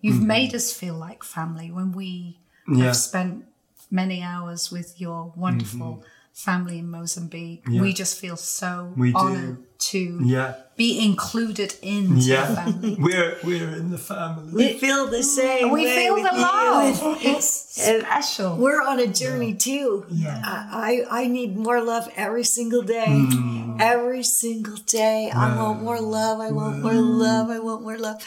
[0.00, 2.78] you've made us feel like family when we Mm-hmm.
[2.80, 2.86] Yeah.
[2.86, 3.44] have spent
[3.90, 7.64] many hours with your wonderful family in Mozambique.
[7.64, 7.72] Mm-hmm.
[7.74, 7.82] Yeah.
[7.82, 9.64] We just feel so We do.
[9.80, 10.54] Honored to Yeah.
[10.76, 12.54] be included into the Yeah.
[12.54, 12.96] family.
[12.98, 14.52] We're we're in the family.
[14.52, 15.70] We feel the same.
[15.72, 17.16] We way feel with the love.
[17.22, 18.56] It's And special.
[18.56, 20.06] We're on a journey too.
[20.10, 20.40] Yeah.
[20.44, 23.06] I, I I need more love every single day.
[23.08, 23.76] Hmm.
[23.80, 25.30] Every single day.
[25.34, 26.40] I want more love.
[26.40, 27.48] I want more love.
[27.50, 28.18] I want more love.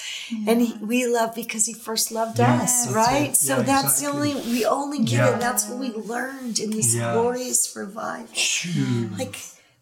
[0.48, 3.30] And he, we love because he first loved Yeah, us, right?
[3.32, 3.38] it.
[3.38, 5.34] So Yeah, that's the only we only get Yeah.
[5.36, 5.40] it.
[5.40, 7.14] That's what we learned in this Yeah.
[7.14, 8.30] glorious revival.
[9.20, 9.36] Like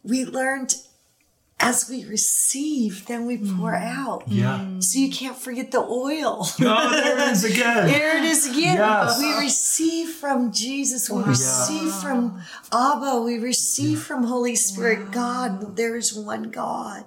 [0.04, 0.76] we learned
[1.62, 3.84] as we receive, then we pour mm.
[3.84, 4.24] out.
[4.28, 4.80] Yeah.
[4.80, 6.48] So you can't forget the oil.
[6.74, 7.88] Oh, there it is again.
[7.88, 8.78] There it is again.
[8.78, 9.20] Yes.
[9.20, 11.10] We receive from Jesus.
[11.10, 13.22] We receive from Abba.
[13.22, 15.12] We receive from Holy Spirit.
[15.12, 17.04] God, there is one God.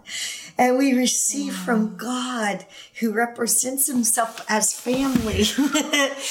[0.59, 2.67] And we receive from God
[3.01, 5.45] who represents himself as family.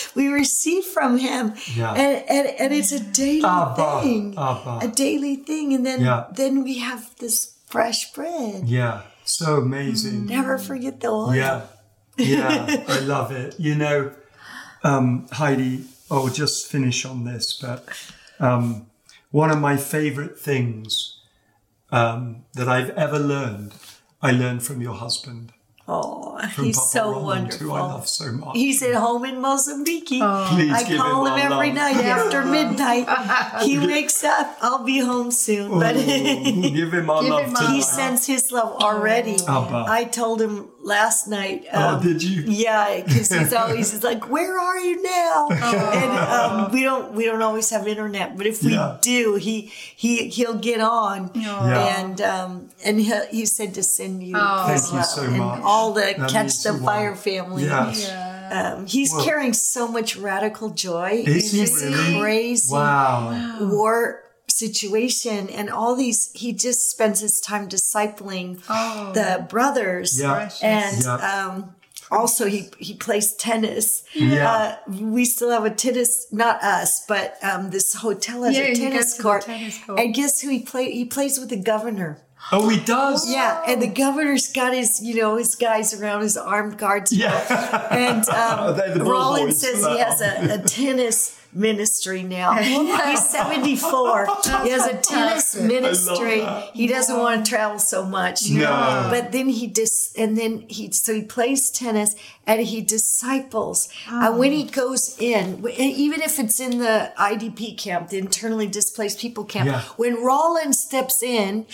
[0.16, 1.54] we receive from him.
[1.76, 1.94] Yeah.
[1.94, 4.36] And, and, and it's a daily Abba, thing.
[4.38, 4.80] Abba.
[4.84, 5.74] A daily thing.
[5.74, 6.28] And then, Yeah.
[6.32, 8.70] then we have this fresh bread.
[8.70, 9.02] Yeah.
[9.26, 10.28] So amazing.
[10.28, 11.34] Never forget the oil.
[11.34, 11.62] Yeah.
[12.18, 12.84] Yeah.
[12.88, 13.60] I love it.
[13.60, 14.12] You know,
[14.84, 17.84] um, Heidi, I'll just finish on this, but
[18.40, 18.86] um,
[19.32, 21.20] one of my favorite things
[21.90, 23.74] um, that I've ever learned,
[24.22, 25.52] I learned from your husband.
[25.86, 27.68] Oh, From he's Papa so Rolland, wonderful.
[27.68, 28.56] who I love so much.
[28.56, 30.08] He's at home in Mozambique.
[30.14, 30.48] Oh.
[30.54, 31.76] Please I give call him, him our every love.
[31.76, 33.64] night after midnight.
[33.64, 34.58] he wakes up.
[34.62, 36.02] I'll be home soon, oh, but Ooh,
[36.72, 37.74] give him our Give love him our tonight.
[37.76, 39.36] he sends his love already.
[39.46, 39.86] Abba.
[39.90, 41.66] I told him last night.
[41.74, 42.44] oh, um, did you?
[42.44, 47.26] yeah, because he's always he's like, "Where are you now?" And um, we don't we
[47.26, 48.98] don't always have internet, but if we Yeah.
[49.02, 49.62] do, he
[49.96, 52.00] he he'll get on, Yeah.
[52.00, 54.68] and um, and he, he said to send you Oh.
[54.68, 55.62] his Thank you love so and much.
[55.64, 57.20] all the That catch the the fire world.
[57.20, 57.64] family.
[57.64, 58.12] Yes.
[58.52, 62.20] Um, he's Well- carrying so much radical joy Is in he this really?
[62.20, 63.58] crazy Wow.
[63.62, 64.20] war
[64.58, 68.50] situation and all these he just spends his time discipling
[69.14, 70.50] the brothers Yeah.
[70.62, 71.16] And Yeah.
[71.34, 71.76] um
[72.12, 74.52] also he he plays tennis Yeah.
[74.52, 74.76] uh,
[75.16, 79.20] we still have a tennis not us but um this hotel has Yeah, a tennis
[79.22, 79.44] court.
[79.46, 80.00] tennis court.
[80.00, 82.12] and guess who he play he plays with the governor
[82.52, 83.32] Oh, he does?
[83.32, 87.10] yeah, and the governor's got his, you know, his guys around his armed guards.
[87.14, 87.32] Yeah.
[87.90, 92.54] And um, They're the ball Rolland says he has a, a tennis ministry now.
[92.56, 94.28] He's 74.
[94.64, 96.46] He has a tennis ministry.
[96.74, 98.50] He doesn't want to travel so much.
[98.50, 99.08] No.
[99.10, 102.16] But then he just, and then he, so he plays tennis
[102.48, 103.90] and he disciples.
[104.08, 109.20] And when he goes in, even if it's in the IDP camp, the internally displaced
[109.20, 109.82] people camp, Yeah.
[109.98, 111.66] when Rolland steps in,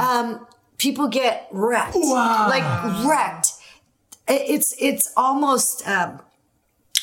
[0.00, 0.46] um,
[0.78, 2.48] people get wrecked, Wow.
[2.48, 3.52] like wrecked.
[4.28, 6.20] It's it's almost um,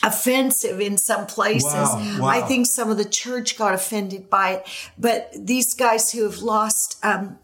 [0.10, 1.74] offensive in some places.
[1.74, 2.28] Wow, wow.
[2.28, 4.68] I think some of the church got offended by it,
[4.98, 6.98] but these guys who have lost.
[7.04, 7.40] Um,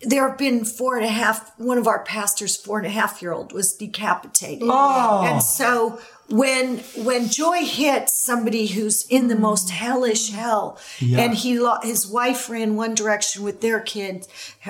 [0.00, 1.52] there have been four and a half.
[1.58, 5.24] One of our pastors' four and a half year old was decapitated, Oh.
[5.24, 5.98] and so
[6.30, 11.20] when when joy hits somebody who's in the most hellish hell Yeah.
[11.22, 14.28] and he lo- his wife ran one direction with their kids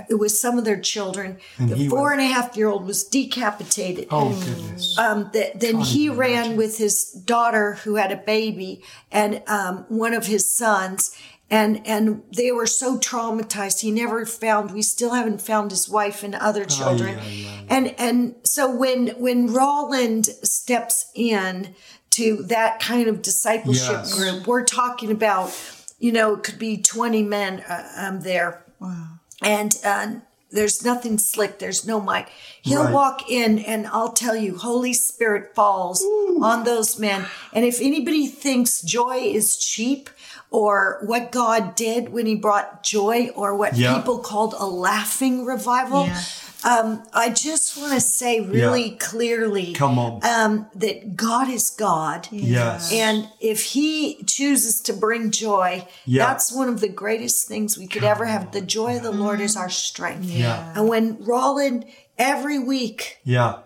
[0.09, 2.69] it was some of their children And the he four went- and a half year
[2.69, 4.97] old was decapitated Oh goodness.
[4.99, 6.57] um, th- then he ran imagine.
[6.57, 11.11] with his daughter who had a baby and um, one of his sons
[11.51, 16.23] and and they were so traumatized he never found we still haven't found his wife
[16.23, 17.65] and other children ay, ay.
[17.69, 21.75] and and so when when Rolland steps in
[22.11, 24.15] to that kind of discipleship Yes.
[24.15, 25.55] group we're talking about
[25.99, 29.07] you know it could be 20 men uh, um, there wow.
[29.43, 30.17] and uh,
[30.51, 32.29] there's nothing slick there's no mic
[32.63, 32.93] he'll Right.
[32.95, 36.03] walk in and i'll tell you holy spirit falls
[36.41, 40.09] on those men and if anybody thinks joy is cheap
[40.51, 43.97] or what god did when he brought joy or what Yeah.
[43.97, 46.23] people called a laughing revival Yeah.
[46.65, 50.25] Um, i just want to say really clearly Come on.
[50.25, 52.93] um, that god is god yes.
[52.93, 56.27] and if he chooses to bring joy, Yeah.
[56.27, 58.51] that's one of the greatest things we could ever have.
[58.51, 60.25] The joy of the Lord is our strength.
[60.25, 60.73] Yeah.
[60.75, 61.85] And when Rolland,
[62.19, 63.61] every week, yeah.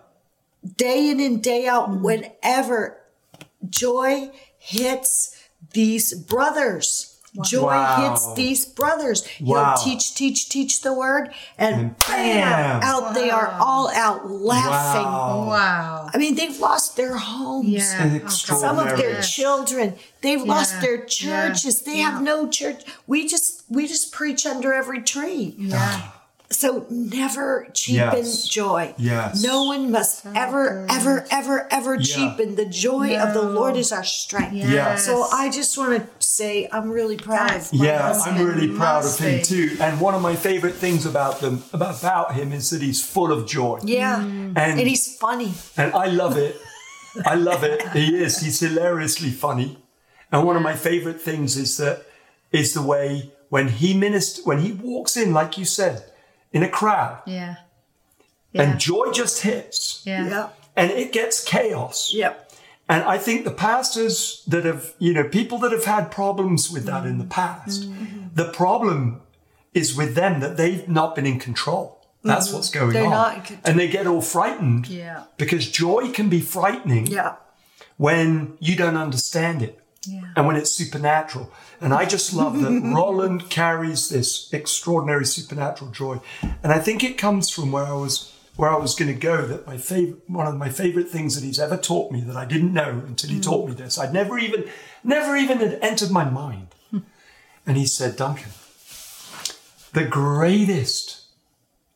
[0.77, 2.99] day in and day out, whenever
[3.69, 5.35] joy hits
[5.73, 7.12] these brothers,
[7.43, 8.11] joy Wow.
[8.11, 9.27] hits these brothers.
[9.41, 9.75] Wow.
[9.77, 12.83] He'll teach, teach, teach the word, and, And bam, bam.
[12.83, 15.03] out they are all out laughing.
[15.03, 15.47] Wow.
[15.49, 16.11] Wow.
[16.13, 17.69] I mean, they've lost their homes.
[17.69, 18.05] Yeah.
[18.17, 18.61] It's Oh, God.
[18.61, 19.23] Some of their Extraordinary.
[19.23, 20.81] children, they've lost Yeah.
[20.81, 21.07] their Yeah.
[21.07, 21.83] churches.
[21.83, 22.83] They have no church.
[23.07, 25.55] We just we just preach under every tree.
[25.59, 26.01] Yeah.
[26.53, 28.47] So never cheapen Yes.
[28.47, 28.95] joy.
[28.99, 29.43] Yes.
[29.43, 32.03] No one must ever, ever, ever, ever Yeah.
[32.15, 32.55] cheapen.
[32.57, 34.53] The joy of the Lord is our strength.
[34.55, 34.97] Yeah.
[34.97, 38.39] So I just want to say I'm really proud of my Yeah, husband.
[38.39, 39.43] I'm really proud of him be.
[39.45, 39.77] too.
[39.81, 43.33] And one of my favorite things about them about, about him is that he's full
[43.33, 43.79] of joy.
[43.85, 44.17] Yeah.
[44.21, 44.53] Mm.
[44.57, 45.55] And And he's funny.
[45.77, 46.55] and I love it.
[47.27, 47.83] I love it.
[47.93, 48.41] He is.
[48.41, 49.79] He's hilariously funny.
[50.31, 52.05] And one of my favorite things is that
[52.53, 56.05] is the way when he minister when he walks in, like you said,
[56.53, 57.57] in a crowd, Yeah.
[58.53, 58.63] Yeah.
[58.63, 60.29] and joy just hits, yeah.
[60.29, 60.49] Yeah.
[60.77, 62.13] and it gets chaos.
[62.15, 62.51] Yep.
[62.89, 66.85] And I think the pastors that have, you know, people that have had problems with
[66.85, 67.31] that in the mm-hmm.
[67.31, 68.27] past, mm-hmm.
[68.35, 69.23] the problem
[69.73, 72.05] is with them that they've not been in control.
[72.23, 72.57] That's mm-hmm.
[72.57, 73.11] what's going They're on.
[73.11, 73.61] not in control.
[73.65, 75.25] And they get all frightened Yeah.
[75.39, 77.37] because joy can be frightening Yeah.
[77.97, 80.23] when you don't understand it Yeah.
[80.35, 81.53] and when it's supernatural.
[81.81, 86.21] And I just love that Rolland carries this extraordinary supernatural joy.
[86.43, 89.47] And I think it comes from where I was where I was going to go
[89.47, 92.45] that my favorite one of my favorite things that he's ever taught me that I
[92.45, 93.43] didn't know until he mm.
[93.43, 93.99] taught me this.
[93.99, 94.69] I'd never even
[95.05, 96.69] never even had entered my mind.
[97.65, 98.51] And he said, Duncan,
[99.93, 101.27] the greatest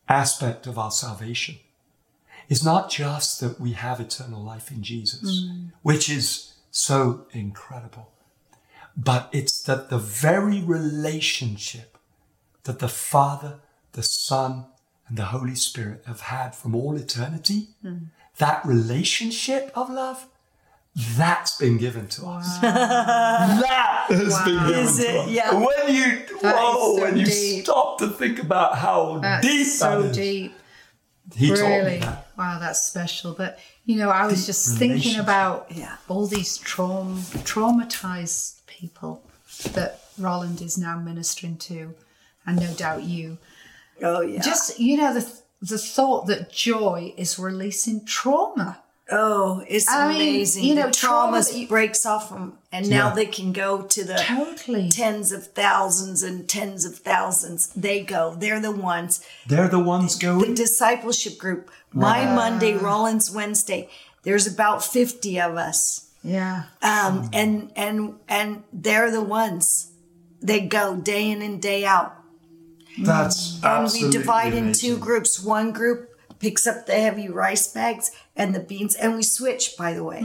[0.09, 1.57] aspect of our salvation
[2.49, 5.73] is not just that we have eternal life in Jesus, mm.
[5.83, 8.13] which is so incredible,
[8.97, 11.97] but it's that the very relationship
[12.65, 13.61] that the Father,
[13.93, 14.67] the Son,
[15.09, 18.07] and the Holy Spirit have had from all eternity, mm.
[18.39, 20.27] that relationship of love,
[20.95, 22.59] that's been given to us.
[22.61, 25.17] that has been given Is to it?
[25.17, 25.29] us.
[25.31, 25.55] Yeah.
[25.55, 30.11] When you, That whoa, so when you stop to think about how deep so that
[30.11, 30.55] is, deep.
[31.35, 31.99] he taught me Really?
[31.99, 32.26] that.
[32.39, 33.33] Wow, that's special.
[33.33, 35.97] But you know, I was just thinking about Yeah.
[36.09, 39.23] all these traum traumatized people
[39.73, 41.95] that Rolland is now ministering to,
[42.47, 43.39] and no doubt you.
[44.03, 44.43] Oh yeah.
[44.43, 45.27] Just you know the
[45.63, 48.83] the thought that joy is releasing trauma.
[49.11, 50.65] Oh, it's I mean, amazing.
[50.65, 53.15] you the know, trauma trauma you- breaks off them, and now Yeah.
[53.15, 54.89] they can go to the Totally.
[54.89, 57.69] tens of thousands and tens of thousands.
[57.77, 58.35] They go.
[58.37, 59.21] They're the ones.
[59.47, 60.41] They're the ones going.
[60.51, 61.71] The discipleship group.
[61.93, 63.89] My Monday, Rolland's Wednesday.
[64.25, 66.65] There's about fifty of us, Yeah.
[66.83, 69.87] um, and and and they're the ones.
[70.43, 72.13] They go day in and day out.
[72.99, 75.39] That's And we absolutely divide in two groups.
[75.41, 79.95] One group picks up the heavy rice bags and the beans, and we switch, by
[79.95, 80.21] the way.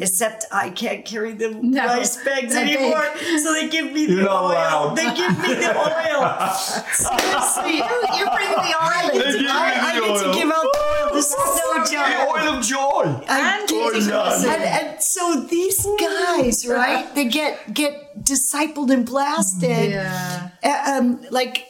[0.00, 2.76] Except I can't carry the No, rice bags they're big.
[2.78, 3.04] anymore,
[3.38, 4.50] so they give me You're the not oil.
[4.52, 4.96] allowed.
[4.96, 6.48] They give me the oil.
[6.88, 7.84] Seriously, you,
[8.16, 9.32] you bring the oil They in.
[9.32, 10.34] give you I, I the get to oil.
[10.34, 11.14] give out the oil.
[11.14, 13.24] This is no The oil of joy.
[13.28, 14.08] And Jesus.
[14.08, 14.54] yeah.
[14.54, 17.14] And, and so these guys, right?
[17.14, 19.90] They get get discipled and blasted.
[19.90, 20.50] Yeah.
[20.62, 21.66] Uh, um, like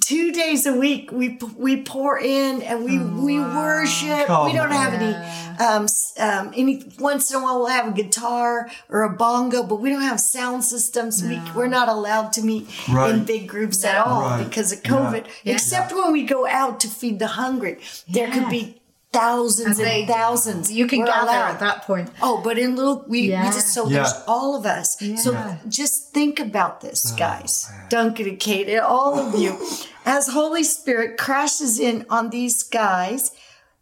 [0.00, 4.28] two days a week we we pour in and we we worship.
[4.28, 5.00] We don't have on.
[5.00, 5.14] any
[5.58, 5.86] um,
[6.20, 9.88] um any once in a while we'll have a guitar or a bongo but we
[9.90, 11.22] don't have sound systems.
[11.22, 14.44] We, we're not allowed to meet in big groups at all Right.
[14.46, 15.54] because of covid Yeah.
[15.54, 17.78] except when we go out to feed the hungry.
[18.08, 18.77] There could be
[19.12, 20.70] thousands and, they- thousands.
[20.70, 21.52] You can gather allowed.
[21.54, 22.10] at that point.
[22.22, 23.96] Oh, but in little we, we just so Yeah.
[24.02, 24.98] there's all of us.
[25.22, 25.56] So Yeah.
[25.68, 27.66] just think about this, Oh, guys.
[27.88, 29.58] Duncan and Kate, and all of you.
[30.04, 33.30] As Holy Spirit crashes in on these guys,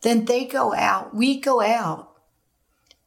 [0.03, 1.15] then they go out.
[1.15, 2.11] We go out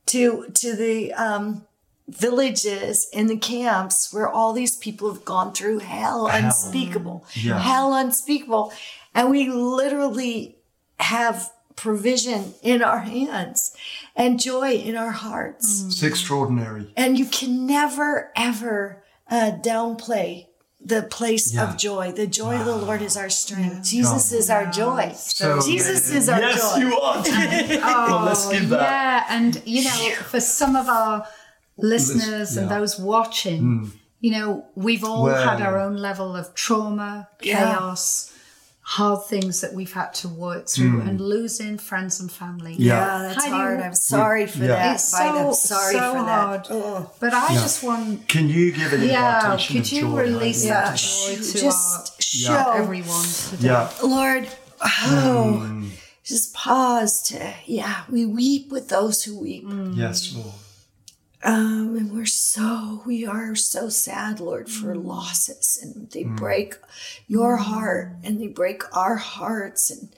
[0.07, 1.65] to to the um,
[2.07, 7.59] villages and the camps where all these people have gone through hell, unspeakable, Yeah.
[7.59, 8.73] hell unspeakable,
[9.13, 10.57] and we literally
[10.99, 13.71] have provision in our hands
[14.15, 15.83] and joy in our hearts.
[15.87, 16.91] It's extraordinary.
[16.97, 19.01] And you can never, ever
[19.31, 20.47] uh, downplay
[20.81, 21.63] the place Yeah.
[21.69, 22.11] of joy.
[22.11, 23.83] The joy of the Lord is our strength.
[23.85, 25.13] Jesus is our joy.
[25.15, 26.17] So Jesus amazing.
[26.17, 26.79] is our yes, joy.
[26.81, 27.21] you are.
[28.07, 28.81] well, let's give that.
[28.81, 31.25] Yeah, and you know, for some of our
[31.77, 32.73] listeners and yeah.
[32.75, 32.79] Hmm.
[32.81, 37.75] those watching, you know, we've all Well, had our own level of trauma, Yeah.
[37.75, 38.31] chaos,
[38.97, 42.73] hard things that we've had to work through, and losing friends and family.
[42.73, 42.93] Yeah.
[42.95, 43.79] Yeah, that's Heidi, hard.
[43.81, 44.67] I'm sorry for Yeah.
[44.67, 44.95] that.
[44.95, 45.29] It's Fight.
[45.29, 46.63] I'm so, sorry so for hard.
[46.65, 46.71] that.
[46.71, 47.11] Oh.
[47.19, 50.21] But I just want, Can you give an yeah, could you joy?
[50.23, 50.73] release Heidi?
[50.73, 51.35] that Yeah.
[51.35, 53.67] joy to Just show everyone today?
[53.67, 53.89] Yeah.
[54.03, 54.47] Lord,
[54.81, 55.89] oh, Hmm.
[56.23, 59.65] just pause to, yeah, we weep with those who weep.
[59.93, 60.55] Yes, Lord.
[61.41, 66.75] Um, and we're so, we are so sad, Lord, for losses and they break
[67.27, 69.89] your heart and they break our hearts.
[69.89, 70.09] And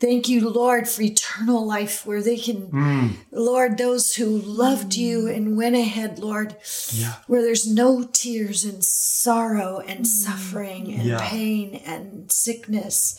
[0.00, 3.10] thank you, Lord, for eternal life where they can, mm.
[3.30, 6.56] Lord, those who loved you and went ahead, Lord,
[6.92, 7.14] Yeah.
[7.26, 10.06] where there's no tears and sorrow and mm.
[10.06, 11.28] suffering and Yeah.
[11.28, 13.16] pain and sickness.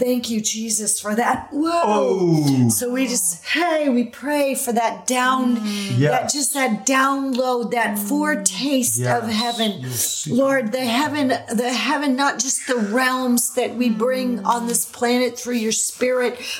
[0.00, 1.48] Thank you, Jesus, for that.
[1.52, 1.82] Whoa.
[1.84, 2.68] Oh.
[2.70, 5.98] So we just, hey, we pray for that down, mm.
[5.98, 6.10] Yes.
[6.10, 9.22] that just that download, that foretaste Yes.
[9.22, 9.80] of heaven.
[9.82, 10.26] Yes.
[10.26, 15.38] Lord, the heaven, the heaven, not just the realms that we bring on this planet
[15.38, 16.15] through your spirit,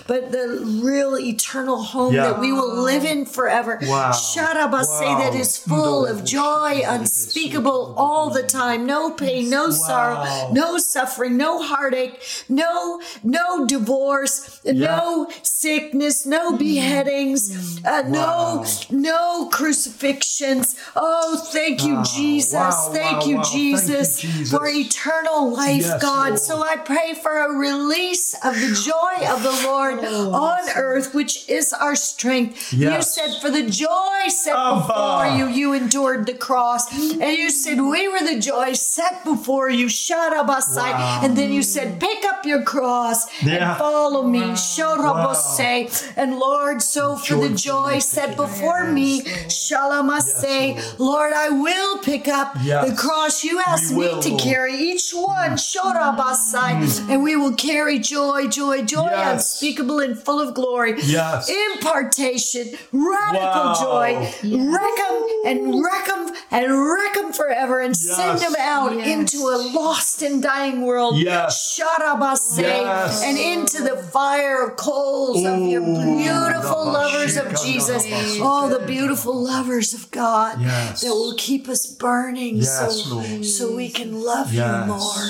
[0.06, 0.46] but the
[0.82, 2.26] real eternal home Yeah.
[2.28, 3.78] that we will live in forever.
[3.82, 4.12] Wow.
[4.12, 5.18] Sharabase Wow.
[5.18, 8.86] that is full of joy, unspeakable all the time.
[8.86, 17.80] No pain, no sorrow, no suffering, no heartache, no no divorce, no sickness, no beheadings,
[17.84, 20.74] uh, no no crucifixions.
[20.94, 22.54] Oh, thank you, Jesus.
[22.54, 23.42] Wow, thank, wow, you, wow.
[23.42, 24.50] Thank you, Jesus, Jesus.
[24.50, 26.28] for eternal life, Yes, God.
[26.30, 26.38] Lord.
[26.40, 31.14] So I pray for a release of the joy of the Lord oh, on earth,
[31.14, 32.72] which is our strength.
[32.72, 34.80] You said, For the joy set Abba.
[34.80, 36.82] before you, you endured the cross.
[36.92, 39.86] And you said, We were the joy set before you.
[39.86, 40.90] Sharabasai.
[40.92, 41.20] Wow.
[41.24, 43.54] And then you said, Pick up your cross Yeah.
[43.70, 44.40] and follow me.
[44.70, 46.12] Sharabasai.
[46.16, 50.76] And Lord, so for the joy set before me, Shalamase.
[50.76, 52.88] Yes, Lord, I will pick up Yes.
[52.90, 54.42] the cross you asked We me will, to Lord.
[54.42, 54.74] carry.
[54.76, 55.66] Each one, mm.
[55.70, 56.72] Shorabasai.
[56.82, 57.10] Mm.
[57.10, 59.35] And we will carry joy, joy, joy, Yes.
[59.36, 60.94] Unspeakable and full of glory.
[61.02, 61.48] Yes.
[61.48, 63.74] Impartation, radical Wow.
[63.80, 64.32] joy.
[64.44, 69.06] Wreck them and wreck them and wreck them forever and send them out Yes.
[69.08, 71.18] into a lost and dying world.
[71.18, 71.78] Yes.
[71.78, 72.58] Sharabase.
[72.60, 73.22] Yes.
[73.22, 76.16] And into the fire of coals of your Ooh.
[76.16, 78.04] beautiful lovers of Jesus.
[78.40, 81.00] Oh, the beautiful lovers of God Yes.
[81.02, 83.44] that will keep us burning Yes, so, Lord.
[83.44, 84.86] so we can love Yes.
[84.86, 85.24] you more.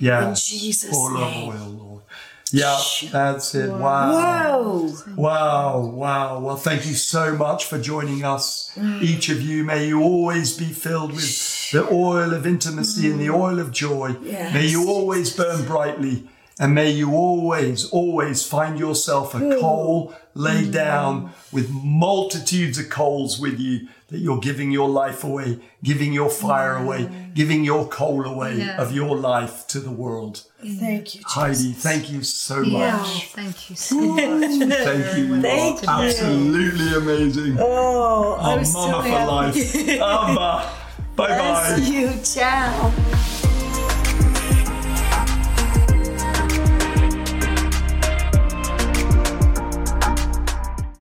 [0.00, 0.50] Yes.
[0.52, 1.79] In Jesus' Full of name.
[2.52, 2.80] Yeah,
[3.10, 3.70] that's it.
[3.70, 4.10] Wow.
[4.12, 4.94] Whoa.
[5.16, 6.40] Wow, wow.
[6.40, 9.64] Well, thank you so much for joining us, each of you.
[9.64, 14.16] May you always be filled with the oil of intimacy and the oil of joy.
[14.22, 14.52] Yes.
[14.54, 16.28] May you always burn brightly.
[16.60, 19.58] And may you always, always find yourself a hmm.
[19.60, 20.70] coal laid hmm.
[20.72, 26.28] down with multitudes of coals with you that you're giving your life away, giving your
[26.28, 26.84] fire hmm.
[26.84, 28.76] away, giving your coal away Yeah.
[28.82, 30.42] of your life to the world.
[30.60, 31.32] Thank you, Jesus.
[31.32, 33.28] Heidi, thank you so Yeah, much.
[33.28, 34.20] thank you so much.
[34.20, 35.24] Thank you.
[35.36, 36.10] You Thank are you.
[36.10, 37.56] absolutely amazing.
[37.58, 39.26] Oh, Our I'm so mama for happy.
[39.26, 39.88] life.
[40.02, 40.72] Abba.
[41.16, 41.74] Bye bye.
[41.76, 42.12] Bless you.
[42.22, 43.39] Ciao.